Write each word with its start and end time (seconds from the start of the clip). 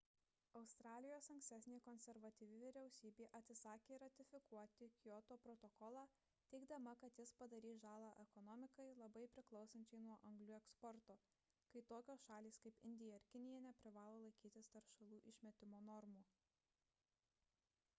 australijos 0.59 1.27
ankstesnė 1.33 1.75
konservatyvi 1.87 2.55
vyriausybė 2.61 3.27
atsisakė 3.39 3.99
ratifikuoti 4.03 4.87
kioto 5.03 5.37
protokolą 5.43 6.05
teigdama 6.55 6.95
kad 7.05 7.21
jis 7.23 7.35
padarys 7.43 7.79
žalą 7.85 8.09
ekonomikai 8.25 8.87
labai 9.03 9.25
priklausančiai 9.37 10.01
nuo 10.07 10.17
anglių 10.31 10.57
eksporto 10.61 11.19
kai 11.77 11.85
tokios 11.95 12.27
šalys 12.31 12.59
kaip 12.67 12.83
indija 12.93 13.21
ir 13.23 13.29
kinija 13.37 13.61
neprivalo 13.69 14.19
laikytis 14.25 14.75
teršalų 14.77 15.21
išmetimo 15.37 15.87
normų 15.93 16.25